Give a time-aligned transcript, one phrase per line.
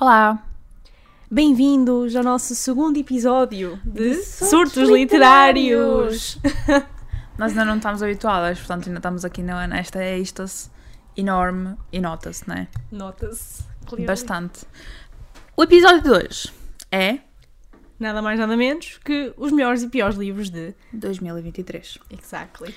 [0.00, 0.44] Olá!
[1.30, 6.38] Bem-vindos ao nosso segundo episódio de, De Surtos, Surtos Literários.
[7.38, 10.70] Nós ainda não estamos habituadas, portanto ainda estamos aqui nesta êxtase
[11.16, 12.68] enorme e nota-se, não é?
[12.90, 13.64] Nota-se.
[14.06, 14.66] Bastante.
[15.56, 16.52] O episódio de hoje
[16.90, 17.18] é
[18.02, 20.74] Nada mais, nada menos que os melhores e piores livros de.
[20.92, 21.98] 2023.
[22.10, 22.74] Exactly.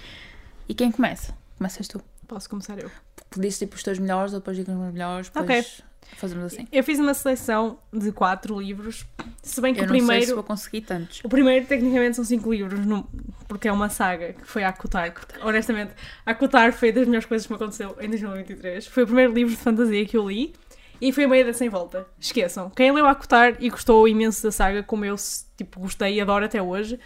[0.70, 1.34] E quem começa?
[1.58, 2.02] Começas tu.
[2.28, 2.90] Posso começar eu.
[3.38, 5.82] Disse tipo os teus melhores, depois digo os meus melhores, depois
[6.18, 6.68] fazemos assim.
[6.72, 9.06] Eu fiz uma seleção de quatro livros,
[9.44, 10.36] se bem que Eu o não sei se primeiro.
[10.36, 11.22] vou conseguir tantos.
[11.24, 13.08] O primeiro, tecnicamente, são cinco livros, no-
[13.48, 15.14] porque é uma saga que foi a Acotar.
[15.42, 15.92] Honestamente,
[16.26, 18.88] a Acotar foi das melhores coisas que me aconteceu em 2023.
[18.88, 20.54] Foi o primeiro livro de fantasia que eu li
[21.02, 22.06] e foi meio da sem volta.
[22.20, 22.70] Esqueçam.
[22.70, 25.16] Quem leu a Acotar e gostou imenso da saga, como eu
[25.58, 27.00] tipo, gostei e adoro até hoje,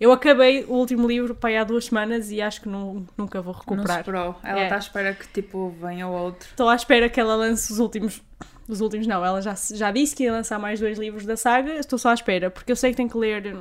[0.00, 3.40] eu acabei o último livro para aí há duas semanas e acho que nu- nunca
[3.42, 3.98] vou Não recuperar.
[3.98, 4.36] superou.
[4.44, 4.62] Ela É.
[4.64, 6.48] está à espera que tipo venha o outro.
[6.50, 8.22] Estou à espera que ela lance os últimos.
[8.68, 11.72] Os últimos não, ela já, já disse que ia lançar mais dois livros da saga,
[11.78, 13.56] estou só à espera, porque eu sei que tenho que ler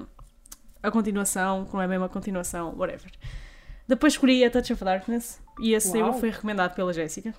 [0.83, 3.09] a continuação, que não é mesmo a continuação, whatever.
[3.87, 5.97] Depois escolhi a Touch of Darkness e esse Uau.
[6.07, 7.33] livro foi recomendado pela Jéssica,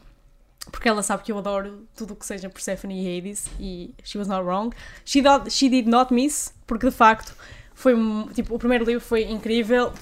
[0.71, 4.19] porque ela sabe que eu adoro tudo o que seja Persephone e Hades e she
[4.19, 4.75] was not wrong.
[5.05, 7.35] She, did- she did not miss, porque de facto
[7.75, 7.95] foi
[8.35, 9.93] tipo, o primeiro livro foi incrível.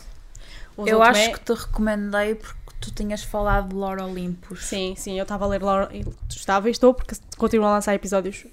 [0.77, 4.65] Os Eu acho é- que te recomendei porque tu tinhas falado de Laura Olympus.
[4.67, 5.89] Sim, sim, eu estava a ler Laura.
[5.95, 8.47] e Estava e estou, porque continuam a lançar episódios,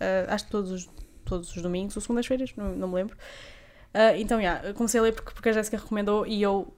[0.00, 0.88] ah, acho que todos os,
[1.24, 3.16] todos os domingos ou segundas-feiras, não, não me lembro.
[3.92, 6.72] Ah, então, já, eu comecei a ler porque, porque a Jéssica recomendou e eu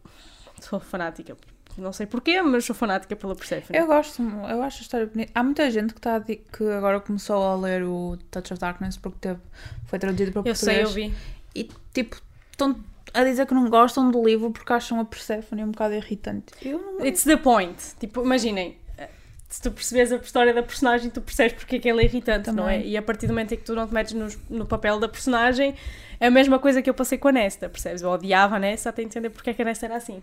[0.60, 1.36] sou fanática.
[1.78, 3.78] Não sei porquê, mas sou fanática pela Persephone.
[3.78, 5.30] Eu gosto, eu acho a história bonita.
[5.34, 8.60] Há muita gente que, está a di- que agora começou a ler o Touch of
[8.60, 9.40] Darkness porque teve,
[9.86, 10.58] foi traduzido para Eu português.
[10.58, 11.14] sei, eu vi.
[11.54, 12.16] E tipo,
[12.50, 12.76] estão
[13.14, 16.52] a dizer que não gostam do livro porque acham a Persephone um bocado irritante.
[16.62, 17.76] Eu não It's the point.
[17.98, 19.08] Tipo, imaginem, eh,
[19.48, 22.50] se tu percebes a história da personagem, tu percebes porque é que ela é irritante,
[22.52, 22.74] não é?
[22.78, 22.90] Também.
[22.90, 25.08] E a partir do momento em que tu não te metes no, no papel da
[25.08, 25.74] personagem,
[26.20, 28.02] é a mesma coisa que eu passei com a Nesta, percebes?
[28.02, 30.22] Eu odiava a Nesta até entender porque é que a Nesta era assim.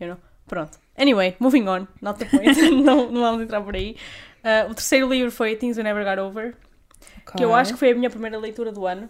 [0.00, 0.16] You know?
[0.46, 0.78] Pronto.
[0.96, 1.86] Anyway, moving on.
[2.00, 2.60] Not the point.
[2.70, 3.96] não, não vamos entrar por aí.
[4.42, 6.54] Ah, o terceiro livro foi Things We Never Got Over,
[7.36, 9.08] que eu acho que foi a minha primeira leitura do ano.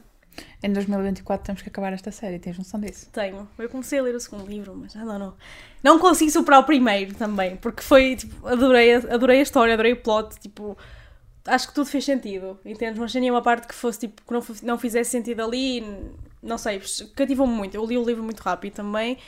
[0.63, 3.09] Em 2024 temos que acabar esta série, tens noção disso?
[3.13, 3.49] Tenho.
[3.59, 5.35] Eu comecei a ler o segundo livro, mas não, não.
[5.83, 9.93] Não consigo superar o primeiro também, porque foi, tipo, adorei, a- adorei a história, adorei
[9.93, 10.77] o plot, tipo,
[11.47, 12.99] acho que tudo fez sentido, entendes?
[12.99, 15.85] Mas tinha uma parte que fosse, tipo, que não, não fizesse sentido ali,
[16.43, 16.81] não sei,
[17.15, 17.75] cativou-me muito.
[17.77, 19.19] Eu li o livro muito rápido também,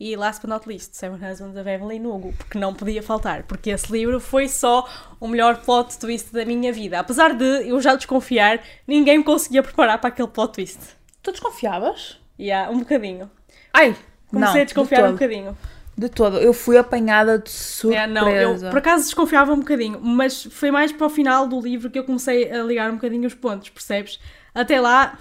[0.00, 3.70] e last but not least, Seven Husbands of Evelyn Hugo, porque não podia faltar, porque
[3.70, 4.88] esse livro foi só
[5.18, 6.98] o melhor plot twist da minha vida.
[7.00, 10.78] Apesar de eu já desconfiar, ninguém me conseguia preparar para aquele plot twist.
[11.22, 12.18] Tu desconfiavas?
[12.40, 13.28] Há um bocadinho.
[13.72, 13.96] Ai!
[14.28, 15.58] Comecei não, a desconfiar de um bocadinho.
[15.96, 16.36] De todo.
[16.36, 18.06] Eu fui apanhada de É, surpresa.
[18.06, 21.90] não, eu por acaso desconfiava um bocadinho, mas foi mais para o final do livro
[21.90, 24.20] que eu comecei a ligar um bocadinho os pontos, percebes?
[24.54, 25.18] Até lá,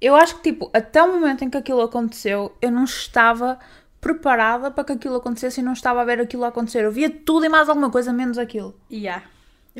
[0.00, 3.58] Eu acho que, tipo, até o momento em que aquilo aconteceu, eu não estava
[4.00, 6.84] preparada para que aquilo acontecesse e não estava a ver aquilo acontecer.
[6.84, 8.78] Eu via tudo e mais alguma coisa, menos aquilo.
[8.90, 9.22] yeah.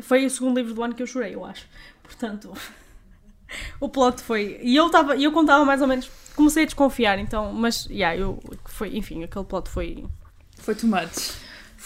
[0.01, 1.65] foi o segundo livro do ano que eu chorei, eu acho.
[2.03, 2.53] Portanto,
[3.79, 4.59] o plot foi.
[4.61, 8.15] E eu estava, e eu contava mais ou menos, comecei a desconfiar, então, mas, yeah,
[8.17, 10.05] eu, foi, enfim, aquele plot foi.
[10.57, 11.33] Foi too much.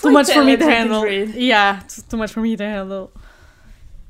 [0.02, 1.06] Too much for me to handle.
[1.08, 3.12] Yeah, too- too much for me to handle.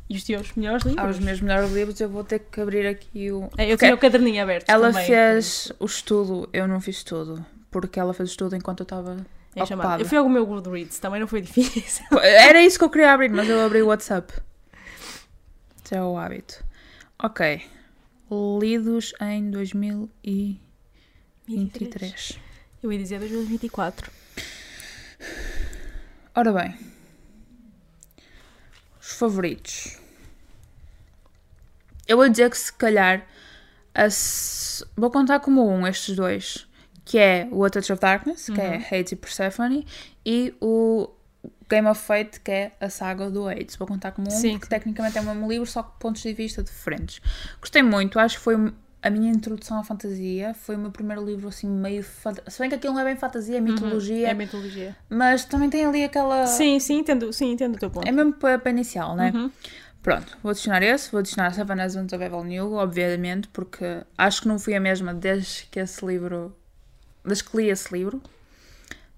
[0.09, 1.06] E os teus melhores livros?
[1.06, 3.50] Aos meus melhores livros, eu vou ter que abrir aqui o.
[3.58, 4.70] É, eu tinha o caderninho aberto.
[4.70, 7.46] Ela também, fez o estudo, eu não fiz tudo.
[7.72, 9.18] Porque ela fez o estudo enquanto eu estava
[9.56, 10.04] É ocupada.
[10.04, 12.06] Eu fui ao meu Goodreads, também não foi difícil.
[12.22, 14.32] Era isso que eu queria abrir, mas eu abri o WhatsApp.
[15.84, 16.64] Isso é o hábito.
[17.18, 17.66] Ok.
[18.59, 22.38] Lidos em 2023.
[22.84, 24.12] Eu ia dizer 2024.
[26.36, 26.78] Ora bem.
[29.00, 29.98] Os favoritos.
[32.08, 33.26] Eu vou dizer que se calhar.
[34.96, 36.66] Vou contar como um estes dois.
[37.11, 39.85] Que é o A Touch of Darkness, que é Hades e Persephone.
[40.25, 41.09] E o
[41.69, 43.75] Game of Fate, que é a saga do Hades.
[43.75, 44.69] Vou contar como um, Sim, porque sim.
[44.69, 47.19] tecnicamente é o mesmo livro, só que pontos de vista diferentes.
[47.59, 48.55] Gostei muito, acho que foi
[49.03, 50.53] a minha introdução à fantasia.
[50.53, 52.02] Foi o meu primeiro livro assim meio.
[52.03, 54.29] fanta- Se bem que aquilo não é bem fantasia, é mitologia.
[54.29, 54.96] É mitologia.
[55.09, 56.47] Mas também tem ali aquela.
[56.47, 58.07] Sim, sim, entendo, sim, entendo o teu ponto.
[58.07, 59.31] É mesmo para, para inicial, não é?
[59.31, 59.52] Uhum.
[60.02, 64.47] Pronto, vou adicionar esse, vou adicionar Seven Husbands of Evelyn Hugo, obviamente, porque acho que
[64.47, 66.55] não fui a mesma desde que esse livro.
[67.26, 68.22] Desde que li esse livro.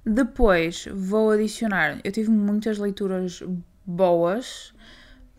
[0.06, 2.00] Depois vou adicionar.
[2.04, 3.42] Eu tive muitas leituras
[3.86, 4.74] boas,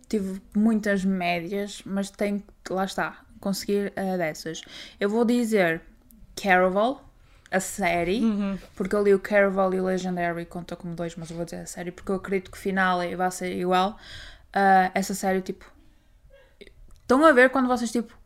[0.09, 2.73] tive muitas médias, mas tenho que.
[2.73, 4.63] lá está, conseguir a dessas.
[4.99, 5.83] Eu vou dizer
[6.35, 7.07] Caraval,
[7.51, 8.59] a série, Uhum.
[8.75, 11.59] porque eu li o Caraval e o Legendary, conta como dois, mas eu vou dizer
[11.59, 13.99] a série, porque eu acredito que o final é- vai ser igual.
[14.53, 15.71] Ah, essa série, tipo.
[17.03, 18.17] Estão a ver quando vocês, tipo,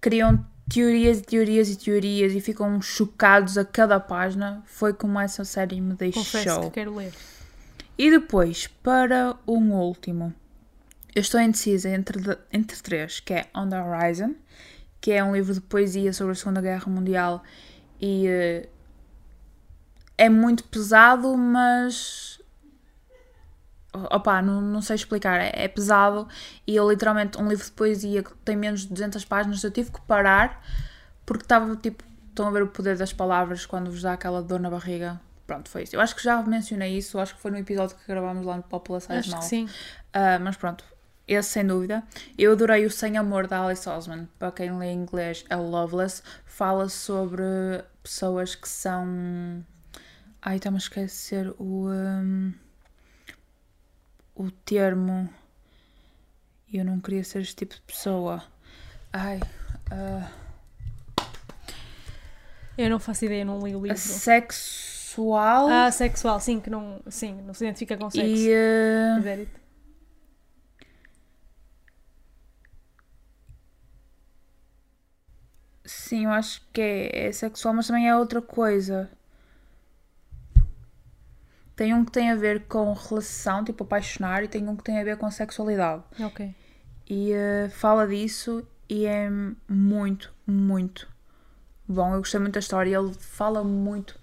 [0.00, 4.62] criam teorias e teorias e teorias e ficam chocados a cada página?
[4.66, 6.62] Foi como essa série me Confesso deixou.
[6.64, 7.12] que quero ler.
[7.96, 10.32] E depois, para um último,
[11.14, 12.20] eu estou indecisa entre,
[12.52, 14.34] entre três, que é On the Horizon,
[15.00, 17.42] que é um livro de poesia sobre a Segunda Guerra Mundial
[18.00, 18.68] e eh,
[20.16, 22.37] é muito pesado, mas
[24.10, 26.28] opá, não, não sei explicar, é, é pesado
[26.66, 29.90] e eu literalmente, um livro de poesia que tem menos de 200 páginas, eu tive
[29.90, 30.62] que parar
[31.24, 34.60] porque estava tipo, estão a ver o poder das palavras quando vos dá aquela dor
[34.60, 35.20] na barriga.
[35.46, 35.96] Pronto, foi isso.
[35.96, 38.62] Eu acho que já mencionei isso, acho que foi no episódio que gravámos lá no
[38.62, 39.64] População Acho que sim.
[39.64, 40.84] Uh, mas pronto,
[41.28, 42.02] esse sem dúvida.
[42.38, 44.26] Eu adorei o Sem Amor da Alice Osman.
[44.38, 46.22] Para quem lê inglês, é Loveless.
[46.46, 47.42] Fala sobre
[48.02, 49.64] pessoas que são.
[50.40, 51.90] Ai, estava a esquecer o.
[51.90, 52.54] um,
[54.38, 55.28] o termo.
[56.72, 58.42] Eu não queria ser este tipo de pessoa.
[59.12, 59.40] Ai.
[59.90, 60.30] uh,
[62.76, 63.98] Eu não faço ideia, não li o livro.
[63.98, 65.68] sexual.
[65.68, 68.26] Ah, sexual, sim, que não, sim, não se identifica com sexo.
[68.26, 68.48] e.
[68.50, 69.48] uh?
[75.84, 79.10] Sim, eu acho que é, é sexual, mas também é outra coisa.
[81.78, 85.00] Tem um que tem a ver com relação, tipo apaixonar, e tem um que tem
[85.00, 86.02] a ver com sexualidade.
[86.18, 86.52] Ok.
[87.08, 89.30] E eh, fala disso e é
[89.68, 91.08] muito, muito
[91.86, 92.14] bom.
[92.14, 92.98] Eu gostei muito da história.
[92.98, 94.18] Ele fala muito.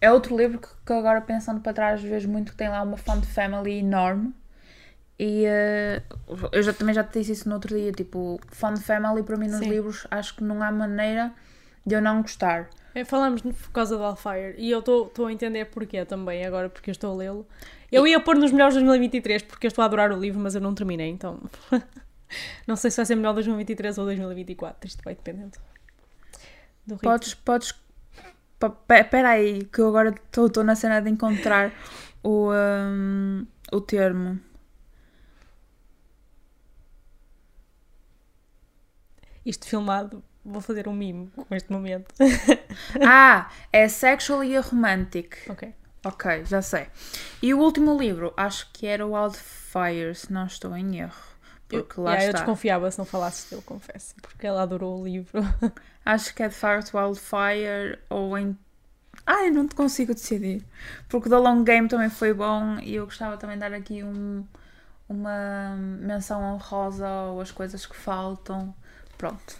[0.00, 2.96] É outro livro que, que agora pensando para trás vejo muito que tem lá uma
[2.96, 4.34] font family enorme.
[5.18, 6.00] E eh,
[6.52, 7.92] eu já, também já te disse isso no outro dia.
[7.92, 9.68] Tipo, font family para mim nos Sim.
[9.68, 11.34] livros acho que não há maneira
[11.84, 12.70] de eu não gostar.
[12.94, 16.90] É, Falamos por causa do Alfire e eu estou a entender porquê também agora, porque
[16.90, 17.46] eu estou a lê-lo.
[17.90, 20.54] Eu ia pôr nos melhores de 2023 porque eu estou a adorar o livro, mas
[20.54, 21.40] eu não terminei, então
[22.66, 25.58] não sei se vai ser melhor 2023 ou 2024, isto vai dependendo
[26.86, 27.10] do ritmo.
[27.10, 27.74] Podes, podes.
[28.88, 31.72] Espera aí, que eu agora estou na cena de encontrar
[32.22, 34.40] o, hum, o termo.
[39.44, 42.12] Isto filmado, vou fazer um mimo com este momento.
[43.06, 45.36] Ah, é Sexually Romantic.
[45.48, 45.74] ok.
[46.06, 46.86] Ok, já sei.
[47.40, 51.14] E o último livro, acho que era Wildfire, se não estou em erro.
[51.66, 52.38] Porque lá Yeah, eu está.
[52.40, 55.40] desconfiava se não falasses dele, confesso, porque ela adorou o livro.
[56.04, 58.56] Acho que é de facto Wildfire ou em.
[59.26, 60.62] Ai, não te consigo decidir.
[61.08, 64.04] Porque o The Long Game também foi bom e eu gostava também de dar aqui
[64.04, 64.44] um,
[65.08, 68.74] uma menção honrosa ou as coisas que faltam.
[69.16, 69.56] Pronto.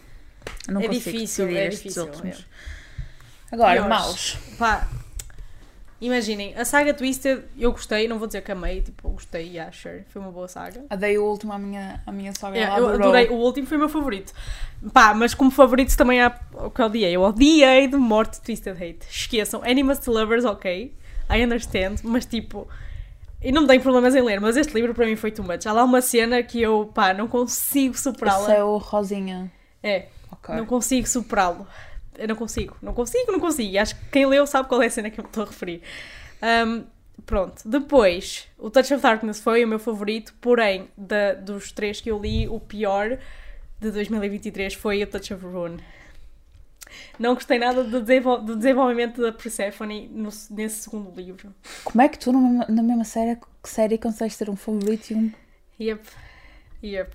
[0.69, 2.45] Não É consigo difícil, decidir é estes difícil, últimos.
[3.53, 3.89] Agora, Piores.
[3.89, 4.39] maus.
[4.59, 4.89] Pá,
[6.01, 9.71] imaginem, a saga Twisted eu gostei, não vou dizer que amei, tipo, eu gostei, yeah,
[9.73, 10.85] sure, foi uma boa saga.
[10.99, 12.59] Dei o último à minha, à minha sogra.
[12.59, 14.33] Yeah, eu adorei, o último foi o meu favorito.
[14.93, 17.17] Pá, mas como favoritos também há o que eu odiei.
[17.17, 19.07] Eu odiei de morte Twisted Hate.
[19.09, 20.93] Esqueçam, Animals to Lovers, ok,
[21.31, 22.69] I understand, mas tipo.
[23.41, 25.67] E não tenho problemas em ler, mas este livro para mim foi too much.
[25.67, 28.55] Há lá uma cena que eu, pá, não consigo Esse superá-la.
[28.55, 29.53] é o Rosinha.
[29.83, 30.55] É, Ok.
[30.55, 31.67] não consigo superá-lo.
[32.17, 33.71] Eu não consigo, não consigo, não consigo.
[33.73, 35.83] E acho que quem leu sabe qual é a cena que eu estou a referir.
[36.41, 36.85] Ahm,
[37.27, 40.89] pronto, depois, o Touch of Darkness foi o meu favorito, porém,
[41.45, 43.19] dos três que eu li, o pior
[43.81, 45.79] de 2023 foi o Touch of Ruin.
[47.19, 51.53] Não gostei nada do, desenvol- do desenvolvimento da Persephone no- nesse segundo livro.
[51.83, 55.33] Como é que tu, na mesma série, série consegues ter um favorito e um.
[55.81, 56.03] Yep.
[56.85, 57.15] Yep.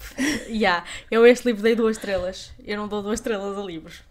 [0.49, 0.83] yeah.
[1.11, 2.51] Eu este livro dei duas estrelas.
[2.65, 4.03] Eu não dou duas estrelas a livros.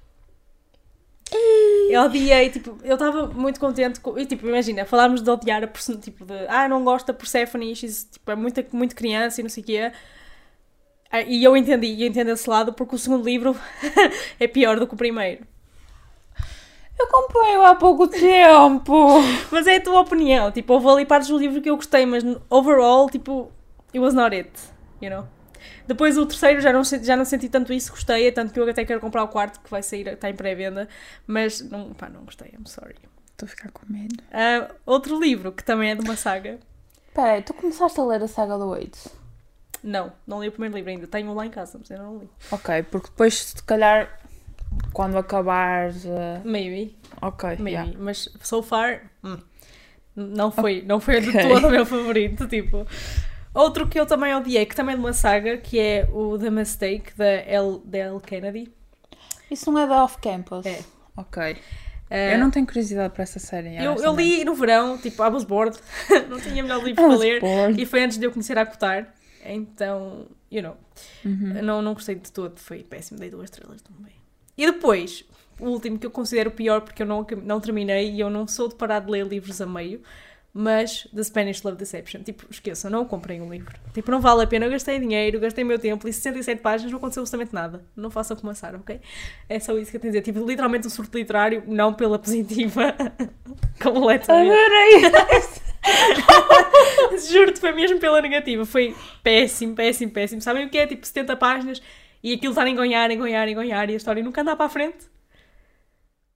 [1.91, 4.19] Eu odiei, tipo, eu estava muito contente com.
[4.19, 5.97] E, tipo, imagina, falámos de odiar a person...
[5.97, 9.51] tipo, de ah, não gosto da Persephone, she's, tipo, é muito, muito criança e não
[9.51, 9.93] sei o quê.
[11.11, 13.57] Ah, E eu entendi, eu entendo esse lado porque o segundo livro
[14.39, 15.47] é pior do que o primeiro.
[16.99, 19.21] Eu comprei-o há pouco tempo!
[19.51, 22.25] Mas é a tua opinião, tipo, houve ali partes do livro que eu gostei, mas
[22.51, 23.53] overall, tipo,
[23.89, 24.51] it was not it,
[25.01, 25.27] you know?
[25.89, 28.69] Depois o terceiro já não, já não senti tanto isso, gostei, é tanto que eu
[28.69, 30.87] até quero comprar o quarto que vai sair, está em pré-venda,
[31.27, 32.95] mas não, pá, não gostei, I'm sorry.
[33.33, 34.17] Estou a ficar com medo.
[34.31, 36.59] Ah, outro livro que também é de uma saga,
[37.09, 39.09] Espera aí, tu começaste a ler a saga do Waits?
[39.83, 42.29] não, não li o primeiro livro ainda, tenho lá em casa, mas eu não li.
[42.53, 44.21] Ok, porque depois, se calhar,
[44.93, 46.05] quando acabares.
[46.05, 47.93] uh, Maybe, Ok, maybe, yeah.
[47.99, 49.39] mas so far, hum,
[50.15, 52.87] não foi, não foi de todo o meu favorito, tipo.
[53.55, 56.51] Outro que eu também odiei, que também é de uma saga, que é o The
[56.51, 58.21] Mistake, da L, da L.
[58.21, 58.73] Kennedy.
[59.51, 60.67] Isso não é da off-campus?
[60.67, 60.81] É.
[61.17, 61.57] Ok.
[62.11, 63.77] Eh, Eu não tenho curiosidade para essa série.
[63.83, 65.77] eu, eu li no verão, tipo, I was bored,
[66.29, 67.41] não tinha melhor livro para ler.
[67.41, 67.81] bored.
[67.83, 69.15] E foi antes de eu conhecer a Cotar.
[69.45, 70.77] Então, you know,
[71.25, 71.63] Uhum.
[71.63, 74.13] não, não gostei de todo, foi péssimo, dei duas estrelas também.
[74.57, 75.25] E depois,
[75.61, 78.69] o último que eu considero pior porque eu não, não terminei e eu não sou
[78.69, 80.03] de parar de ler livros a meio,
[80.61, 82.25] mas The Spanish Love Deception.
[82.25, 83.79] Tipo, esqueçam, não comprem um livro.
[83.95, 86.99] Tipo, não vale a pena, eu gastei dinheiro, gastei meu tempo, li 67 páginas, não
[86.99, 87.85] aconteceu absolutamente nada.
[87.95, 89.01] Não façam como a Sara, ok?
[89.49, 90.23] É só isso que eu tenho a dizer.
[90.25, 92.93] Tipo, literalmente um surto literário, não pela positiva,
[93.81, 94.51] completamente.
[94.51, 95.13] Adorei!
[97.31, 98.67] Juro-te, foi mesmo pela negativa.
[98.67, 100.43] Foi péssimo, péssimo, péssimo.
[100.43, 100.89] Sabem o que é?
[100.89, 101.81] Tipo 70 páginas
[102.21, 105.07] e aquilo estar a engonhar, engonhar, engonhar e a história nunca anda para a frente.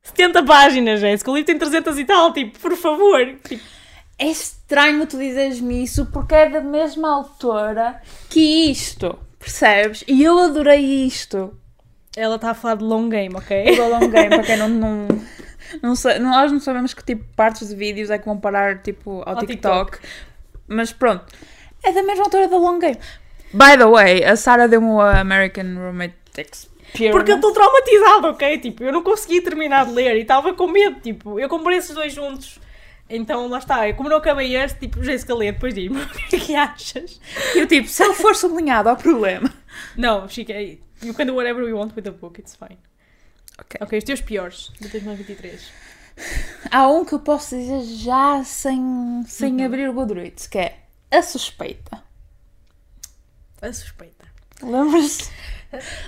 [0.05, 1.29] 70 páginas, Jéssica.
[1.29, 2.33] O livro tem 300 e tal.
[2.33, 3.27] Tipo, por favor.
[3.43, 3.82] Tipo,
[4.19, 10.05] É estranho tu dizeres-me isso porque é da mesma autora que isto, percebes?
[10.07, 11.59] E eu adorei isto.
[12.17, 13.77] ela está a falar de long game, ok?
[13.77, 15.09] The Long Game, para quem não, não,
[15.83, 19.23] não sei, nós não sabemos que tipo partes de vídeos é que vão parar tipo
[19.27, 19.99] ao, Ao TikTok.
[20.69, 21.25] Mas pronto,
[21.83, 22.99] é da mesma autora da Long Game.
[23.53, 26.73] By the way, a Sarah deu-me o American Roommate Experience.
[27.11, 28.59] Porque eu estou traumatizada, ok?
[28.59, 31.01] Tipo, eu não consegui terminar de ler e estava com medo.
[31.01, 32.59] Tipo, eu comprei esses dois juntos.
[33.15, 33.89] Então lá está.
[33.89, 37.21] Eu, como não acabei este, tipo, Jéssica lê, depois diz-me o que é que achas?
[37.55, 39.53] E eu tipo, se ele for sublinhado, há problema.
[39.97, 40.83] Não, fiquei.
[41.03, 42.79] You can do whatever you want with the book, it's fine.
[43.61, 43.79] Ok.
[43.83, 45.73] Ok, os teus piores de 2023.
[46.71, 49.65] Há um que eu posso dizer já sem, sem Uhum.
[49.67, 50.79] abrir o Goodreads, que é
[51.11, 52.03] A Suspeita.
[53.61, 54.27] A suspeita.
[54.63, 55.31] Lembras-te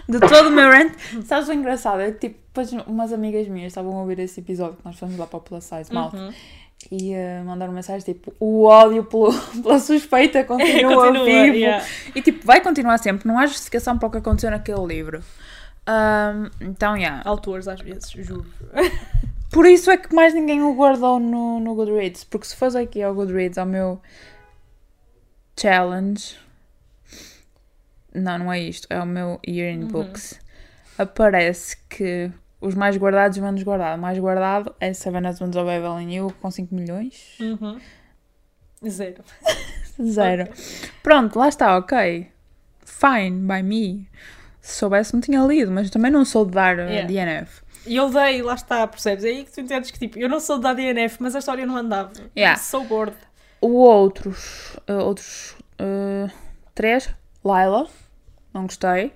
[0.09, 0.93] de todo o meu rant?
[1.25, 2.01] Sabes o engraçado?
[2.01, 5.17] É que tipo, depois umas amigas minhas estavam a ouvir esse episódio que nós fomos
[5.17, 6.33] lá para o Plus Size Mouth Uhum.
[6.91, 11.57] E eh, mandaram mensagem tipo: o ódio pelo, pela suspeita continua, Continua, vivo.
[11.57, 11.87] yeah.
[12.15, 15.23] E tipo, vai continuar sempre, não há justificação para o que aconteceu naquele livro.
[15.87, 17.23] Ahm, então, yeah.
[17.29, 18.47] Autores às vezes, juro.
[19.53, 22.25] Por isso é que mais ninguém o guardou no, no Goodreads.
[22.25, 24.01] Porque se fosse aqui ao Goodreads, ao meu
[25.61, 26.37] challenge.
[28.13, 28.87] Não, não é isto.
[28.91, 29.89] É o meu Year in Uhum.
[29.89, 30.41] Books.
[30.99, 32.31] Aparece que
[32.65, 33.99] os mais guardados e menos guardados.
[33.99, 37.37] O mais guardado é Seven Husbands of Evelyn Hugo com 5 milhões.
[37.41, 37.79] Uhum.
[38.89, 39.23] Zero.
[40.03, 40.49] Zero.
[41.03, 42.29] Pronto, lá está, ok.
[42.85, 44.09] Fine, by me.
[44.61, 47.07] Se soubesse, não tinha lido, mas também não sou de dar uh, Yeah.
[47.07, 47.63] DNF.
[47.87, 49.25] E eu dei, lá está, percebes?
[49.25, 51.67] É aí que tu entendes que tipo, eu não sou da DNF, mas a história
[51.67, 52.11] não andava.
[52.37, 52.59] Yeah.
[52.59, 53.17] Sou gordo.
[53.61, 56.31] O outros, uh, outros uh,
[56.75, 57.09] três,
[57.45, 57.87] Lila,
[58.55, 59.13] não gostei.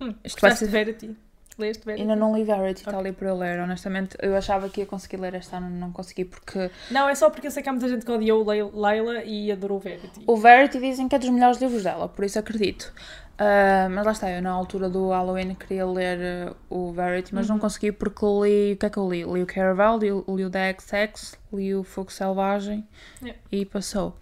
[0.00, 1.16] Hum, Isto vai ser- de Verity?
[1.62, 2.02] Leste Verity?
[2.02, 3.60] Ainda não li Verity, está ali para eu ler.
[3.60, 7.30] Honestamente, eu achava que ia conseguir ler este ano, não consegui, porque Não, é só
[7.30, 10.22] porque eu sei que há muita gente que odiou Lay- Layla e adorou Verity.
[10.26, 12.92] o Verity dizem que é dos melhores livros dela, por isso acredito.
[13.32, 17.48] Uh, mas lá está, eu na altura do Halloween queria ler uh, o Verity, mas
[17.48, 18.74] não consegui porque li.
[18.74, 19.24] O que é que eu li?
[19.24, 22.86] Li o Caraval, li, o- li o The XX, li o Fogo Selvagem
[23.20, 23.40] Yeah.
[23.50, 24.16] e passou.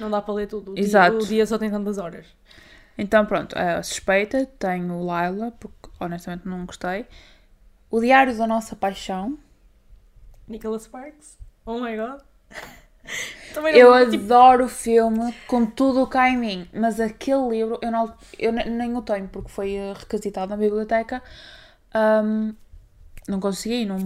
[0.00, 0.72] Não dá para ler tudo.
[0.72, 1.16] O dia- Exato.
[1.18, 2.26] o dia só tem tantas horas.
[2.98, 7.06] Então pronto, a suspeita, tenho o Lila, porque honestamente não gostei.
[7.90, 9.38] O Diário da Nossa Paixão.
[10.48, 11.38] Nicholas Sparks.
[11.64, 12.20] Oh my god.
[13.54, 17.48] Não- Eu tipo, adoro o filme com tudo o que há em mim, mas aquele
[17.48, 21.22] livro eu, não, eu ne- nem o tenho porque foi eh, requisitado na biblioteca.
[21.94, 22.52] Ahm,
[23.28, 23.96] não consegui, não.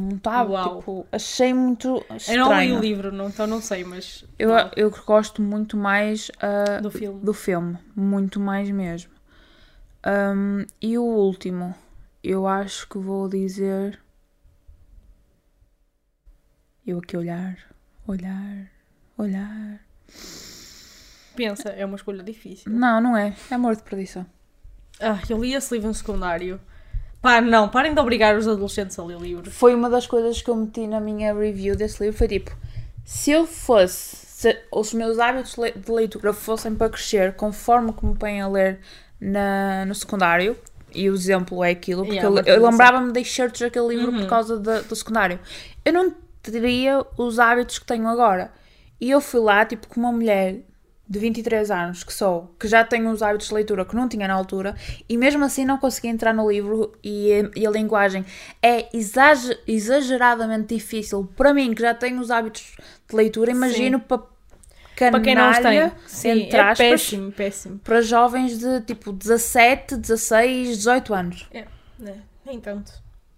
[0.48, 0.78] Uau.
[0.78, 2.40] Tipo, achei muito eu estranho.
[2.40, 4.24] não li o livro, não, então não sei, mas.
[4.38, 7.20] Eu, eu gosto muito mais ah, do filme.
[7.20, 9.12] do filme, muito mais mesmo.
[10.02, 11.74] Ahm, e o último,
[12.24, 14.00] eu acho que vou dizer.
[16.86, 17.58] Eu aqui olhar,
[18.06, 18.70] olhar,
[19.18, 19.80] olhar.
[21.36, 22.72] Pensa, é uma escolha difícil.
[22.72, 23.34] Não, não é.
[23.50, 24.26] É amor de perdição.
[24.98, 26.60] Ah, eu li esse livro no secundário.
[27.22, 29.52] Pá, não, parem de obrigar os adolescentes a ler livros.
[29.54, 32.16] Foi uma das coisas que eu meti na minha review desse livro.
[32.18, 32.50] Foi tipo:
[33.04, 38.14] se eu fosse, se os meus hábitos de leitura fossem para crescer conforme que me
[38.16, 38.80] põem a ler
[39.20, 40.56] na, no secundário,
[40.94, 42.70] e o exemplo é aquilo, porque Yeah, eu, eu transição.
[42.70, 44.20] lembrava-me das shirts daquele livro Uhum.
[44.20, 45.38] por causa da- do secundário.
[45.84, 48.50] Eu não teria os hábitos que tenho agora.
[48.98, 50.60] E eu fui lá, tipo, com uma mulher
[51.10, 54.28] de 23 anos, que sou, que já tenho os hábitos de leitura que não tinha
[54.28, 54.76] na altura,
[55.08, 58.24] e mesmo assim não consegui entrar no livro e, a- e a linguagem
[58.62, 61.28] é exage- exageradamente difícil.
[61.36, 62.76] Para mim, que já tenho os hábitos
[63.08, 64.22] de leitura, imagino para
[64.96, 65.62] Para quem não os tem.
[65.64, 67.78] canalha, Sim, entre é aspas, péssimo, péssimo.
[67.80, 71.48] para jovens de tipo 17, 16, 18 anos.
[71.52, 71.66] É,
[72.06, 72.14] é,
[72.46, 72.92] nem tanto.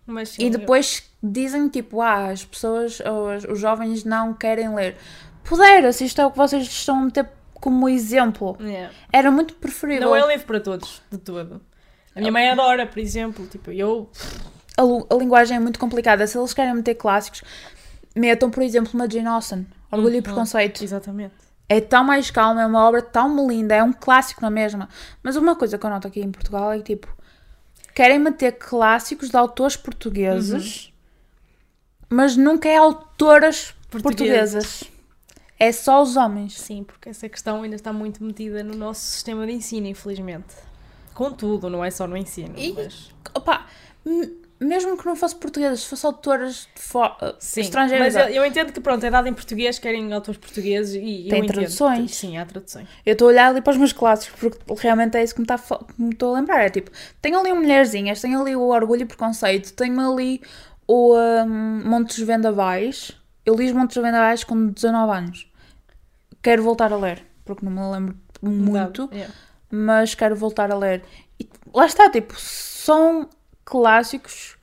[0.06, 4.34] Mas sim, E eu- depois dizem tipo, ah, as pessoas, ou as- os jovens não
[4.34, 4.96] querem ler.
[5.44, 7.28] Pudera, se isto é o que vocês estão a meter
[7.62, 8.56] como exemplo.
[8.60, 8.92] Yeah.
[9.12, 10.08] Era muito preferível.
[10.08, 11.60] Não é livro para todos, de todo.
[12.12, 13.46] A minha mãe adora, por exemplo.
[13.46, 14.10] Tipo, eu.
[14.76, 16.26] a, a linguagem é muito complicada.
[16.26, 17.44] Se eles querem meter clássicos,
[18.16, 20.22] metam, por exemplo, uma Jane Austen, Orgulho e Uhum.
[20.22, 20.82] Preconceito.
[20.82, 21.34] Exatamente.
[21.68, 24.88] É tão mais calma, é uma obra tão linda, é um clássico na mesma.
[25.22, 27.06] Mas uma coisa que eu noto aqui em Portugal é que, tipo,
[27.94, 30.92] querem meter clássicos de autores portugueses,
[32.10, 34.82] mas nunca é autoras portuguesas.
[35.58, 36.58] É só os homens.
[36.58, 40.54] Sim, porque essa questão ainda está muito metida no nosso sistema de ensino, infelizmente.
[41.14, 42.54] Contudo, não é só no ensino.
[42.56, 43.10] E- mas...
[43.34, 43.66] Opa,
[44.62, 48.14] mesmo que não fosse portuguesas, se fosse autoras uh, Sim, estrangeiras.
[48.14, 51.40] mas eu, eu entendo que pronto, é dado em português, querem autores portugueses e Tem
[51.40, 51.46] entendo.
[51.46, 52.14] traduções.
[52.14, 52.88] Sim, há traduções.
[53.04, 55.46] Eu estou a olhar ali para os meus clássicos, porque realmente é isso que me,
[55.46, 56.62] que me estou a lembrar.
[56.64, 56.90] É tipo,
[57.20, 60.40] tenho ali o Mulherzinhas, tenho ali o Orgulho e Preconceito, tenho ali
[60.86, 63.12] o um, Montes Vendavais.
[63.44, 65.52] Eu li os Montes Vendavais com 19 anos.
[66.42, 69.32] Quero voltar a ler, porque não me lembro muito, yeah.
[69.70, 71.04] mas quero voltar a ler.
[71.38, 73.28] E lá está, tipo, são
[73.64, 74.56] clássicos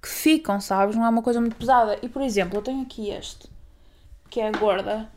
[0.00, 0.96] que ficam, sabes?
[0.96, 1.98] Não é uma coisa muito pesada.
[2.02, 3.48] E por exemplo, eu tenho aqui este,
[4.30, 5.08] que é a Gorda,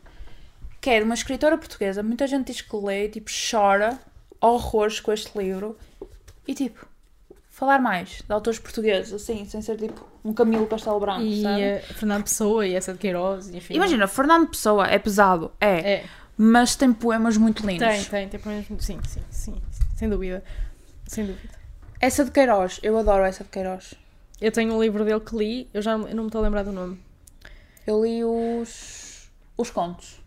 [0.80, 2.02] que é de uma escritora portuguesa.
[2.02, 3.98] Muita gente diz que lê, tipo, chora
[4.40, 5.76] horrores com este livro.
[6.46, 6.85] E tipo,
[7.56, 11.62] falar mais de autores portugueses, assim, sem ser tipo um Camilo Castelo Branco, E sabe?
[11.62, 13.72] eh, Fernando Pessoa e essa de Queiroz, enfim.
[13.74, 16.04] Imagina, Fernando Pessoa é pesado, é, É,
[16.36, 17.86] mas tem poemas muito lindos.
[17.88, 18.84] tem, tem, tem pelo menos.
[18.84, 19.56] Sim, sim, sim.
[19.96, 20.44] Sem dúvida.
[21.06, 21.54] Sem dúvida.
[21.98, 23.94] Essa de Queiroz, eu adoro essa de Queiroz.
[24.38, 26.44] Eu tenho um livro dele que li, eu já não eu não me estou a
[26.44, 27.00] lembrar do nome.
[27.86, 30.20] Eu li os, os contos.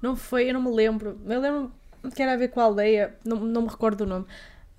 [0.00, 1.18] Não foi, eu não me lembro.
[1.26, 1.72] Eu lembro
[2.14, 4.26] que era a ver com a aldeia, não, não me recordo do nome.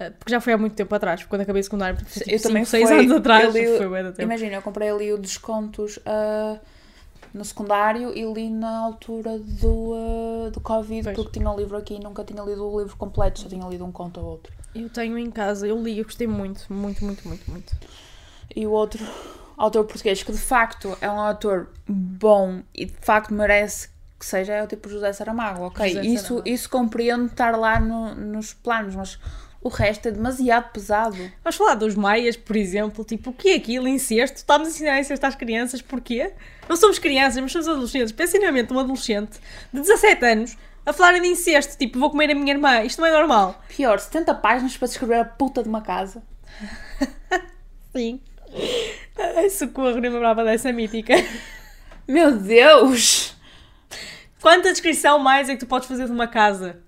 [0.06, 2.38] Eh, Porque já foi há muito tempo atrás, quando acabei o secundário, porque foi, Eu
[2.38, 4.22] tipo, também 6 foi- anos atrás, eu li- foi da tempo.
[4.24, 6.58] Imagina, eu comprei ali o descontos ah,
[7.34, 11.16] no secundário e li na altura do, ah, do Covid, Pois.
[11.16, 13.84] porque tinha o livro aqui e nunca tinha lido o livro completo, só tinha lido
[13.86, 14.54] um conto ou outro.
[14.76, 17.76] Eu tenho em casa, eu li, eu gostei muito, muito, muito, muito, muito.
[18.56, 19.04] E o outro
[19.58, 24.54] autor português, que de facto é um autor bom e de facto merece que seja,
[24.54, 25.88] é o tipo José Saramago, ok?
[25.90, 26.50] José isso, Saramago.
[26.50, 29.20] isso compreendo estar lá no- nos planos, mas
[29.64, 31.18] o resto é demasiado pesado.
[31.44, 34.38] Vamos falar dos maias, por exemplo, tipo, o que é aquilo, incesto?
[34.38, 36.34] Estamos a ensinar incesto às crianças, porquê?
[36.68, 38.14] Não somos crianças, mas somos adolescentes.
[38.52, 39.40] Mente de um adolescente
[39.72, 43.08] de 17 anos a falarem de incesto, tipo, vou comer a minha irmã, isto não
[43.08, 43.64] é normal.
[43.70, 46.22] Pior, 70 páginas para descrever a puta de uma casa.
[47.96, 48.20] Sim.
[49.18, 51.14] Ai, socorro, nem me lembrava dessa mítica.
[52.06, 53.34] Meu Deus!
[54.42, 56.83] Quanta descrição mais é que tu podes fazer de uma casa?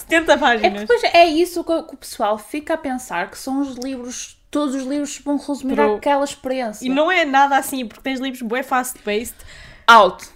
[0.00, 0.82] 70 É páginas.
[0.84, 4.74] porque depois é isso que, o- pessoal fica a pensar que são os livros, todos
[4.74, 6.84] os livros vão resumir Pro- aquela experiência.
[6.84, 9.34] E não é nada assim, porque tens livros bué fast-paced
[9.86, 10.28] Alto.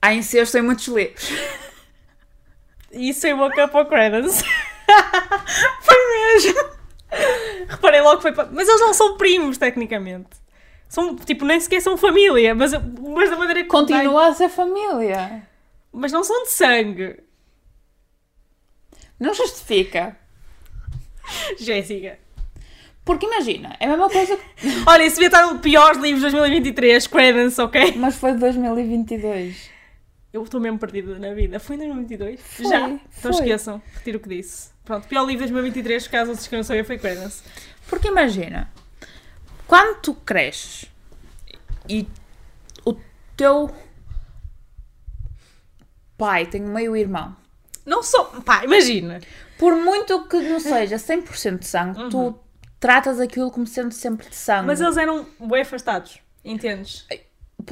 [0.00, 1.28] Há incesto em muitos livros.
[2.92, 4.44] e isso é boca para o Credence.
[5.82, 5.96] Foi
[6.32, 6.68] mesmo.
[7.68, 8.32] Reparei logo que foi.
[8.32, 10.28] pa- Mas eles não são primos, tecnicamente.
[10.88, 13.68] São, tipo, nem sequer são família, mas, mas da maneira que.
[13.68, 15.42] Continua a ser família.
[15.92, 17.16] Mas não são de sangue.
[19.18, 20.16] Não justifica.
[21.58, 22.18] Jéssica.
[23.04, 24.68] Porque imagina, é a mesma coisa que...
[24.86, 27.94] Olha, esse devia estar no piores livros de 2023, Credence, ok?
[27.96, 29.70] Mas foi de 2022.
[30.30, 31.58] Eu estou mesmo perdida na vida.
[31.58, 32.40] Foi em 2022?
[32.40, 32.88] Foi, Já.
[32.88, 33.32] Então foi.
[33.32, 33.82] esqueçam.
[33.94, 34.70] Retiro o que disse.
[34.84, 37.42] Pronto, pior livro de 2023, caso vocês queiram saber, foi Credence.
[37.88, 38.70] Porque imagina,
[39.66, 40.84] quando tu cresces
[41.88, 42.06] e
[42.84, 42.94] o
[43.34, 43.74] teu
[46.18, 47.34] pai tem meio irmão,
[47.88, 48.26] Não sou.
[48.42, 49.20] Pá, imagina.
[49.58, 52.38] por muito que não seja 100% de sangue, tu
[52.78, 54.66] tratas aquilo como sendo sempre de sangue.
[54.66, 56.20] Mas eles eram bem afastados.
[56.44, 57.06] Entendes?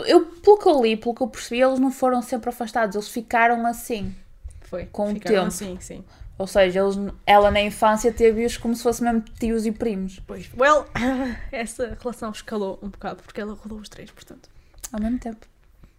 [0.05, 3.09] Eu, pelo que eu li, pelo que eu percebi, eles não foram sempre afastados, eles
[3.09, 4.15] ficaram assim.
[4.63, 4.87] Foi.
[4.87, 5.47] Com o tempo.
[5.47, 6.05] Assim, sim.
[6.39, 10.21] Ou seja, eles, ela na infância teve-os como se fossem mesmo tios e primos.
[10.27, 10.51] Pois.
[10.59, 10.87] Well,
[11.53, 14.49] essa relação escalou um bocado, porque ela rodou os três, portanto.
[14.93, 15.47] Ao mesmo tempo.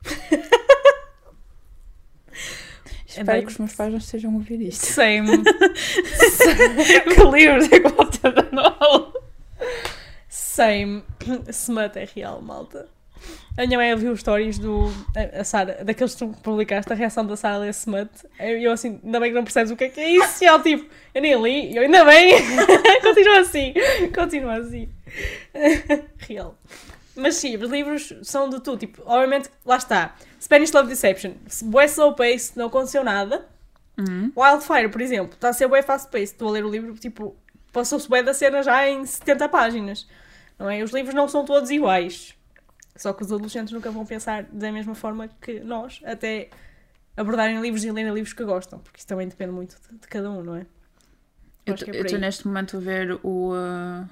[3.19, 4.85] Espero que os meus pais não estejam a ouvir isto.
[4.85, 5.43] Same.
[5.43, 9.13] que livros é que novo?
[10.29, 11.03] Same.
[11.49, 12.87] Smut é real, malta.
[13.57, 14.91] A minha mãe viu stories do.
[15.15, 18.09] A, a Sara, daqueles que tu publicaste, a reação da Sara ler Smut.
[18.39, 20.43] E eu assim, ainda bem que não percebes o que é que é isso.
[20.43, 22.33] E ela tipo, eu nem li, e eu ainda bem.
[23.01, 23.73] continua assim,
[24.13, 24.89] continua assim.
[26.19, 26.55] Real.
[27.15, 28.77] Mas sim, os livros são de tudo.
[28.77, 30.15] Tipo, obviamente, lá está.
[30.39, 31.33] Spanish Love Deception.
[31.63, 33.47] Bué slow pace, não aconteceu nada.
[34.37, 36.25] Wildfire, por exemplo, está a ser bué fast pace.
[36.25, 37.35] Estou a ler o livro, tipo,
[37.71, 40.07] passou-se bué da cena já em 70 páginas.
[40.59, 40.83] Não é?
[40.83, 42.35] Os livros não são todos iguais.
[42.95, 46.49] Só que os adolescentes nunca vão pensar da mesma forma que nós, até
[47.15, 50.29] abordarem livros e lerem livros que gostam, porque isso também depende muito de, de cada
[50.29, 50.65] um, não é?
[51.65, 53.53] Eu é estou neste momento a ver o.
[53.53, 54.07] uh,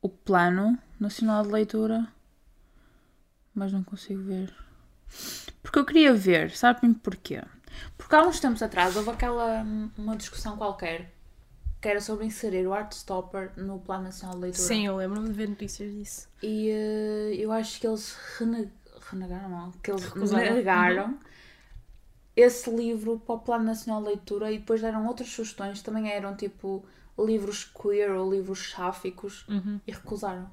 [0.00, 2.08] o Plano Nacional de Leitura,
[3.54, 4.54] mas não consigo ver.
[5.62, 7.42] Porque eu queria ver, sabem porquê?
[7.96, 9.64] Porque há uns tempos atrás houve aquela
[9.96, 11.12] uma discussão qualquer
[11.80, 14.66] que era sobre inserir o Artstopper no Plano Nacional de Leitura.
[14.68, 16.28] Sim, eu lembro-me de ver notícias disso.
[16.42, 18.70] E eh, eu acho que eles rene-
[19.10, 20.54] renegaram, não, que eles Recusaram.
[20.54, 21.18] negaram
[22.36, 26.34] esse livro para o Plano Nacional de Leitura e depois deram outras sugestões, também eram
[26.36, 26.84] tipo
[27.18, 29.44] livros queer ou livros sáficos
[29.86, 30.48] e recusaram.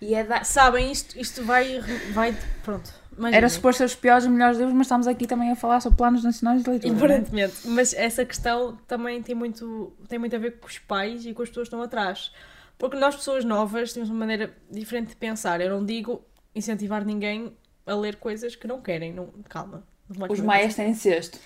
[0.00, 0.44] E é da...
[0.44, 1.80] Sabem, isto, isto vai,
[2.12, 2.36] vai.
[2.62, 2.92] Pronto.
[3.16, 3.38] imaginem.
[3.38, 5.96] Era suposto ser os piores e melhores livros, mas estamos aqui também a falar sobre
[5.96, 6.92] planos nacionais de leitura.
[6.92, 6.96] é?
[6.96, 7.54] Aparentemente.
[7.64, 11.42] Mas essa questão também tem muito, tem muito a ver com os pais e com
[11.42, 12.30] as pessoas que estão atrás.
[12.78, 15.60] Porque nós, pessoas novas, temos uma maneira diferente de pensar.
[15.60, 16.22] Eu não digo
[16.54, 17.56] incentivar ninguém
[17.86, 19.14] a ler coisas que não querem.
[19.14, 19.82] Não, calma.
[20.08, 21.38] Não vai Os comer maias têm cesto.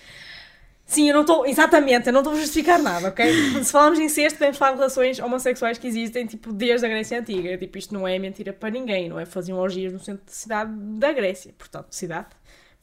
[0.91, 1.45] Sim, eu não estou.
[1.45, 3.63] Exatamente, eu não estou a justificar nada, ok?
[3.63, 7.17] Se falarmos em incesto, podemos falar de relações homossexuais que existem, tipo, desde a Grécia
[7.17, 7.57] Antiga.
[7.57, 9.25] Tipo, isto não é mentira para ninguém, não é?
[9.25, 11.55] Faziam orgias no centro de cidade da Grécia.
[11.57, 12.27] Portanto, cidade,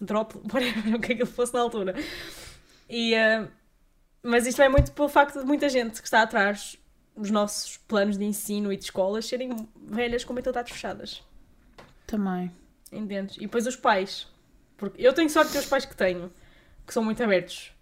[0.01, 1.95] metrópole, whatever, o que é que ele fosse na altura.
[2.89, 3.47] E, eh,
[4.23, 6.79] mas isto é muito pelo facto de muita gente que está atrás
[7.15, 11.23] dos nossos planos de ensino e de escolas serem velhas com mentalidades fechadas.
[12.07, 12.51] Também.
[12.91, 13.37] Entendes?
[13.37, 14.27] E depois os pais.
[14.79, 16.33] Porque eu tenho sorte de ter os pais que tenho,
[16.87, 17.77] que são muito abertos.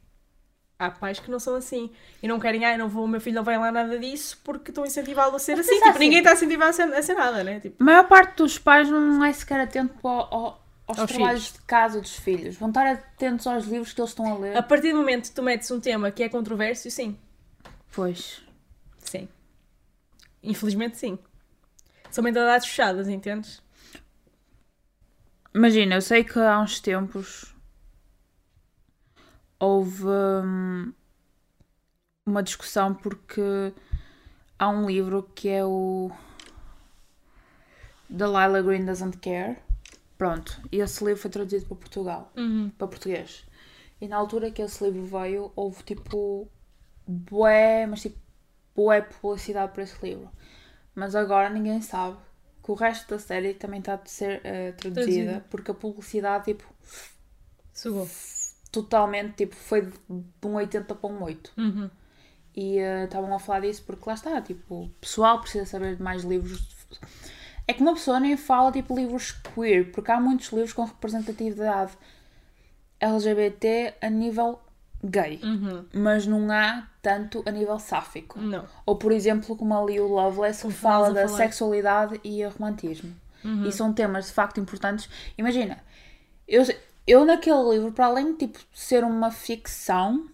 [0.79, 1.91] Há pais que não são assim.
[2.23, 4.71] E não querem, ai, não vou, o meu filho não vai lá nada disso porque
[4.71, 5.75] estou a incentivá-lo a ser assim.
[5.77, 5.99] Tipo, assim.
[5.99, 7.61] ninguém está a incentivar a ser, a ser nada, né?
[7.61, 11.53] Tipo, A maior parte dos pais não é sequer atento ao- ao- aos, Aos trabalhos
[11.55, 12.57] de casa dos filhos.
[12.57, 14.55] Vão estar atentos aos livros que eles estão a ler.
[14.57, 17.19] a partir do momento que tu metes um tema que é controverso, sim.
[17.93, 18.43] Pois.
[18.99, 19.29] Sim.
[20.43, 21.19] Infelizmente, sim.
[22.11, 23.63] São mentalidades fechadas, entendes?
[25.55, 27.55] Imagina, eu sei que há uns tempos
[29.59, 30.93] houve hum,
[32.27, 33.73] uma discussão porque
[34.59, 36.11] há um livro que é o
[38.09, 39.59] The Lila Green Doesn't Care.
[40.19, 42.33] Pronto, e esse livro foi traduzido para Portugal,
[42.79, 43.45] para português.
[44.01, 46.49] E na altura que esse livro veio, houve tipo
[47.07, 48.19] bué, mas tipo
[48.75, 50.31] bué publicidade para esse livro.
[50.95, 52.17] Mas agora ninguém sabe
[52.63, 55.47] que o resto da série também está a ser eh, traduzida, Traduzida.
[55.51, 56.65] porque a publicidade tipo
[57.73, 58.09] Sugou.
[58.83, 59.93] Totalmente tipo foi de
[60.47, 61.53] um 80 para um 8.
[61.57, 61.91] Uhum.
[62.55, 66.03] E eh, estavam a falar disso porque lá está, tipo, o pessoal precisa saber de
[66.03, 66.67] mais livros.
[67.69, 71.93] É que uma pessoa nem fala tipo livros queer, porque há muitos livros com representatividade
[73.01, 74.61] LGBT a nível
[75.05, 75.85] gay, Uhum.
[75.93, 78.39] mas não há tanto a nível sáfico.
[78.41, 78.65] Não.
[78.87, 81.37] Ou por exemplo, como ali o Loveless que fala da falar.
[81.37, 83.15] sexualidade e o romantismo.
[83.45, 83.67] Uhum.
[83.67, 85.09] E são temas de facto importantes.
[85.37, 85.79] Imagina,
[86.49, 86.65] eu,
[87.07, 90.27] eu naquele livro, para além de tipo, ser uma ficção,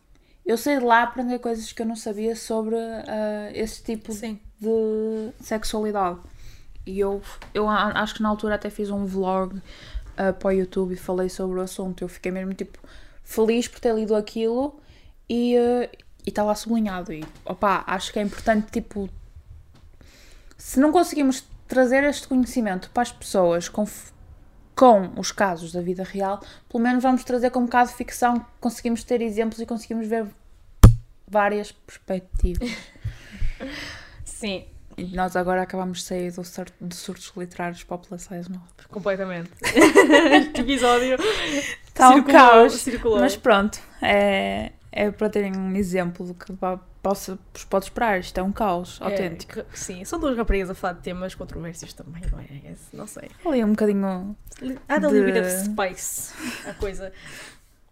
[0.45, 4.41] eu sei de lá aprender coisas que eu não sabia sobre ah, esse tipo Sim.
[4.61, 6.19] de sexualidade.
[6.85, 7.23] E eu,
[7.55, 9.61] eu acho que na altura até fiz um vlog
[10.17, 12.03] ah, para o YouTube e falei sobre o assunto.
[12.03, 12.79] Eu fiquei mesmo tipo
[13.23, 14.81] feliz por ter lido aquilo
[15.29, 15.89] e ah,
[16.25, 17.13] e está lá sublinhado.
[17.13, 19.09] E opá, acho que é importante tipo
[20.57, 23.85] se não conseguimos trazer este conhecimento para as pessoas com,
[24.75, 29.05] com os casos da vida real, pelo menos vamos trazer com bocado de ficção, conseguimos
[29.05, 30.27] ter exemplos e conseguimos ver
[31.29, 32.71] várias perspectivas.
[34.25, 34.65] Sim,
[34.97, 38.61] E nós agora acabamos de sair do sur- de surtos literários populações, não?
[38.91, 39.51] completamente.
[39.63, 41.17] este episódio
[41.87, 42.75] Está um caos.
[42.75, 43.21] circulou.
[43.21, 46.53] Mas pronto, é, é para terem um exemplo do que
[47.03, 48.21] vos pode esperar.
[48.21, 49.65] Isto é um caos É, autêntico.
[49.75, 52.71] sim, são duas raparigas a falar de temas controversos também, não é?
[52.73, 53.29] Esse, Não sei.
[53.45, 54.37] Ali um bocadinho.
[54.89, 56.33] Há da De- little bit of spice
[56.69, 57.13] a coisa.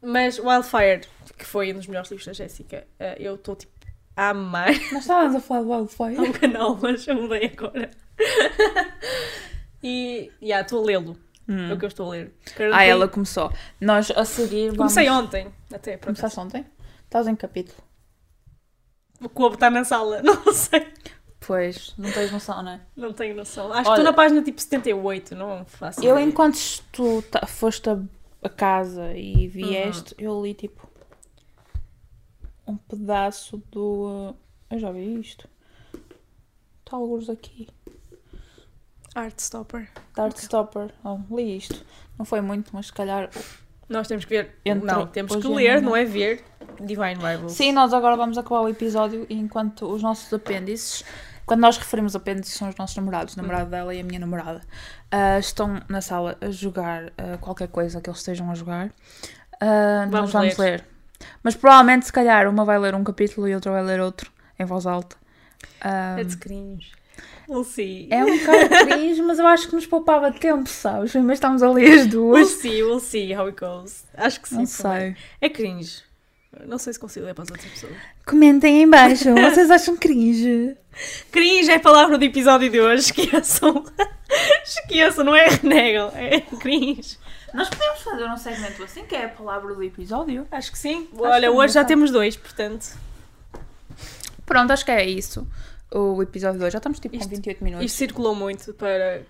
[0.03, 1.03] Mas Wildfire,
[1.37, 3.73] que foi um dos melhores livros da Jéssica, eh, eu estou tipo
[4.17, 6.21] a amar Nós estávamos a falar do Wildfire.
[6.31, 7.91] o canal, mas eu mudei agora.
[9.83, 11.17] e estou a lê-lo.
[11.49, 12.33] É o que eu estou a ler.
[12.57, 13.53] Quero Ah, ter- ela começou.
[13.81, 14.77] Nós a seguir vamos...
[14.95, 15.97] Comecei ontem, até.
[15.97, 16.65] Começaste ontem?
[17.05, 17.77] Estás em capítulo?
[19.23, 20.93] O Cobo está na sala, não sei.
[21.41, 22.81] Pois, não tens noção, não é?
[22.97, 23.73] Não tenho noção.
[23.73, 26.27] Acho que Olha- estou na página tipo 78, não faço Eu, ideia.
[26.29, 26.59] enquanto
[26.93, 27.99] tu foste a,
[28.43, 30.89] a casa e vieste, eu li tipo
[32.67, 34.31] um pedaço do.
[34.31, 34.37] uh,
[34.71, 35.49] Eu já vi isto.
[36.85, 37.69] Está alguns aqui.
[39.15, 39.91] Artstopper.
[40.15, 40.95] Dartstopper.
[41.05, 41.85] Oh, li isto.
[42.19, 43.29] Não foi muito, mas se calhar.
[43.91, 44.55] Nós temos que ver.
[44.65, 46.45] Entre não, temos que ler, não é ver.
[46.81, 47.53] Divine Rivals.
[47.53, 51.05] Sim, nós agora vamos acabar o episódio enquanto os nossos apêndices.
[51.45, 54.61] Quando nós referimos apêndices, são os nossos namorados, o namorado dela e a minha namorada.
[55.11, 58.93] ah, estão na sala a jogar ah, qualquer coisa que eles estejam a jogar.
[59.61, 60.85] Ah, nós Vamos vamos ler.
[61.43, 64.65] Mas provavelmente, se calhar, uma vai ler um capítulo e outra vai ler outro, em
[64.65, 65.17] voz alta.
[65.81, 66.93] Ah, É de cringe.
[67.49, 68.07] We'll see.
[68.11, 71.15] É um bocado cringe, mas eu acho que nos poupava tempo, sabes?
[71.17, 72.49] Mas estamos ali as We'll duas.
[72.49, 74.05] see, we'll see how it goes.
[74.17, 74.57] Acho que sim.
[74.57, 75.17] Não sei.
[75.41, 76.03] É cringe.
[76.67, 77.93] Não sei se consigo ler para as outras pessoas.
[78.27, 80.77] Comentem em baixo, vocês acham cringe?
[81.31, 83.03] Cringe é a palavra do episódio de hoje.
[83.05, 83.85] Esqueçam.
[84.65, 86.11] Esqueçam, não é renegam.
[86.15, 87.19] É cringe.
[87.55, 90.47] Nós podemos fazer um segmento assim, que é a palavra do episódio.
[90.53, 91.07] Acho que sim.
[91.07, 91.87] que Olha, é hoje já engraçado.
[91.89, 92.97] temos dois, portanto.
[94.47, 95.47] Pronto, acho que é isso.
[95.93, 96.73] O episódio de hoje.
[96.73, 97.87] Já estamos tipo com Isto- 28 minutos.
[97.87, 99.23] Isto circulou muito para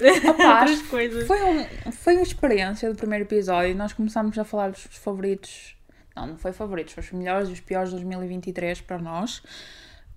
[0.30, 1.26] Opa, outras coisas.
[1.26, 3.74] Foi, um, foi uma experiência do primeiro episódio.
[3.76, 5.76] Nós começámos a falar dos favoritos.
[6.16, 9.42] Não, não foi favoritos, foi os melhores e os piores de 2023 para nós.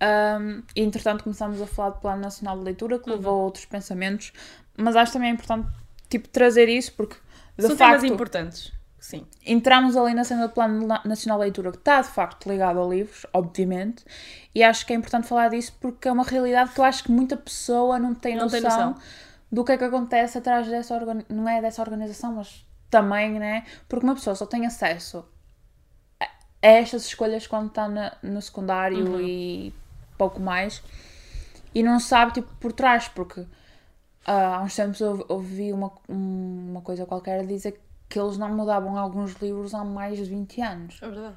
[0.01, 3.65] Um, e entretanto começámos a falar do Plano Nacional de Leitura, que levou a outros
[3.65, 4.33] pensamentos.
[4.75, 5.67] Mas acho também importante
[6.09, 7.15] tipo, trazer isso, porque
[7.57, 8.71] de São temas facto importantes.
[9.05, 9.27] Sim.
[9.45, 12.81] entramos ali na cena do Plano Na- Nacional de Leitura, que está de facto ligado
[12.81, 14.05] a livros, obviamente.
[14.55, 17.11] E acho que é importante falar disso porque é uma realidade que eu acho que
[17.11, 18.95] muita pessoa não tem, Não noção, tem noção.
[19.51, 21.35] do que é que acontece atrás dessa organização.
[21.37, 23.65] Não é dessa organização, mas também, né?
[23.89, 25.25] Porque uma pessoa só tem acesso
[26.21, 26.27] a
[26.61, 27.87] estas escolhas quando está
[28.23, 29.19] no secundário Uhum.
[29.21, 29.73] e
[30.17, 30.81] pouco mais
[31.75, 33.45] e não sabe, tipo, por trás, porque
[34.25, 37.81] ah, há uns tempos ouvi uma, um- uma coisa qualquer a dizer
[38.13, 40.99] que eles não mudavam alguns livros há mais de 20 anos.
[41.01, 41.35] É verdade.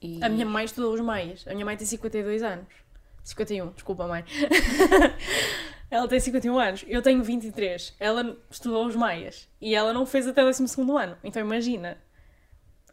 [0.00, 0.24] E...
[0.24, 1.44] A minha mãe estudou os maias.
[1.46, 2.64] A minha mãe tem 52 anos.
[3.22, 4.24] 51, desculpa, mãe.
[5.90, 6.82] ela tem 51 anos.
[6.88, 7.94] Eu tenho 23.
[8.00, 9.46] Ela estudou os maias.
[9.60, 10.64] E ela não fez até o 12
[10.98, 11.14] ano.
[11.22, 11.98] Então imagina.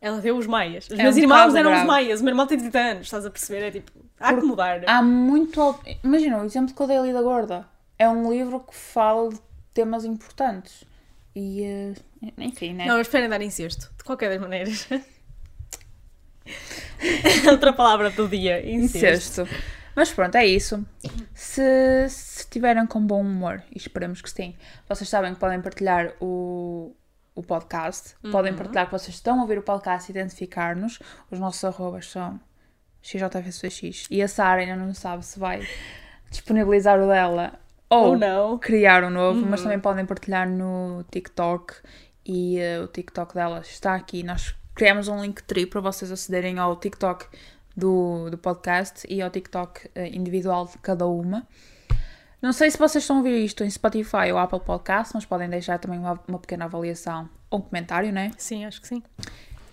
[0.02, 0.86] Ela deu os maias.
[0.90, 1.88] Os É meus um irmãos bocado deram os grave.
[1.88, 2.20] maias.
[2.20, 3.08] O meu irmão tem 30 anos.
[3.08, 3.66] Estás a perceber?
[3.66, 4.82] É tipo, há que mudar.
[4.90, 5.80] Há muito.
[6.04, 7.66] Imagina, o exemplo que eu dei ali da Gorda.
[7.98, 9.40] É um livro que fala de
[9.74, 10.84] temas importantes.
[11.36, 11.64] E.
[11.64, 11.94] eh,
[12.38, 12.86] enfim, né?
[12.86, 13.92] Não, mas esperem dar incesto.
[13.98, 14.88] De qualquer das maneiras.
[17.50, 18.66] Outra palavra do dia.
[18.66, 19.42] Incesto.
[19.42, 19.48] Incesto.
[19.96, 20.86] Mas pronto, é isso.
[21.34, 24.56] Se, se estiverem com bom humor, e esperamos que sim,
[24.88, 26.94] vocês sabem que podem partilhar o,
[27.34, 28.16] o podcast.
[28.32, 31.00] Podem partilhar que vocês estão a ouvir o podcast e identificar-nos.
[31.32, 32.40] Os nossos arrobas são
[33.02, 34.08] XJFSX.
[34.10, 35.66] E a Sara ainda não sabe se vai
[36.30, 37.58] disponibilizar o dela
[37.90, 38.58] ou, não.
[38.58, 41.76] criar um novo, mas também podem partilhar no TikTok
[42.26, 44.24] e eh, o TikTok delas está aqui.
[44.24, 47.28] Nós criamos um link tri para vocês acederem ao TikTok
[47.76, 51.48] do, do podcast e ao TikTok eh, individual de cada uma.
[52.42, 55.50] Não sei se vocês estão a ouvir isto em Spotify ou Apple Podcast, mas podem
[55.50, 58.32] deixar também uma, uma pequena avaliação ou um comentário, né?
[58.38, 59.02] Sim, acho que sim.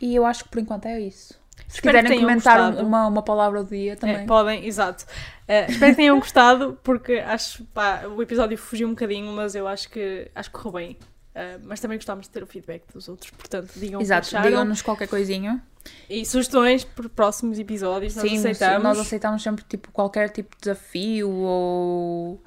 [0.00, 1.41] E eu acho que por enquanto é isso.
[1.68, 2.86] Se Espero quiserem comentar gostado.
[2.86, 4.16] uma, uma palavra do dia também.
[4.16, 5.06] É, podem, exato.
[5.48, 9.66] Eh, espero que tenham gostado, porque acho pá, o episódio fugiu um bocadinho, mas eu
[9.66, 10.98] acho que acho que correu bem.
[11.34, 15.08] Eh, mas também gostámos de ter o feedback dos outros, portanto, digam Exato, digam-nos qualquer
[15.08, 15.62] coisinha.
[16.08, 18.82] E sugestões para próximos episódios, nós Sim, aceitamos.
[18.82, 22.42] nós aceitamos sempre tipo, qualquer tipo de desafio ou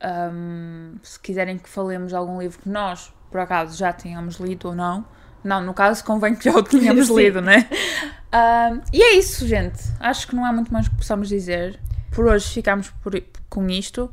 [0.00, 4.68] ahm, se quiserem que falemos de algum livro que nós, por acaso, já tenhamos lido
[4.68, 5.06] ou não.
[5.42, 7.68] Não, no caso convém que já o tenhamos lido, né?
[8.92, 9.80] E é isso, gente.
[10.00, 11.78] Acho que não há muito mais que possamos dizer.
[12.12, 13.12] Por hoje ficamos por,
[13.48, 14.10] com isto.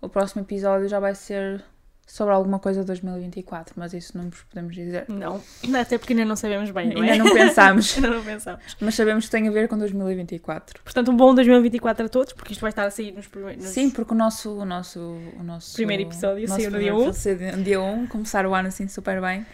[0.00, 1.62] O próximo episódio já vai ser
[2.06, 5.04] sobre alguma coisa de 2024, mas isso não vos podemos dizer.
[5.08, 5.42] Não,
[5.78, 7.10] até porque ainda não sabemos bem, não é?
[7.12, 8.62] Ainda não pensamos, ainda não pensamos.
[8.80, 10.80] mas sabemos que tem a ver com 2024.
[10.82, 13.62] Portanto, um bom 2024 a todos, porque isto vai estar a sair nos primeiros.
[13.62, 15.00] nos- Sim, porque o nosso, o nosso,
[15.38, 17.10] o nosso Primeiro episódio nosso saiu no dia primeiro 1.
[17.10, 19.44] episódio saiu no dia 1, começar o ano assim super bem.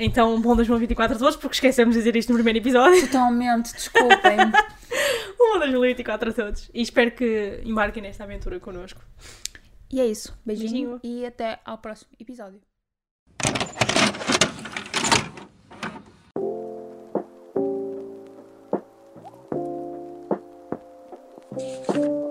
[0.00, 3.00] Então, um bom 2024 a todos, porque esquecemos de dizer isto no primeiro episódio.
[3.06, 4.38] Totalmente, desculpem.
[5.42, 6.70] Um bom 2024 a todos.
[6.74, 9.00] E espero que embarquem nesta aventura connosco.
[9.90, 10.36] e é isso.
[10.44, 11.00] Beijinho, Beijinho.
[11.02, 12.60] e até ao próximo episódio.
[21.86, 22.29] Thank